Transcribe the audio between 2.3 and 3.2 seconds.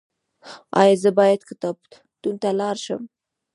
ته لاړ شم؟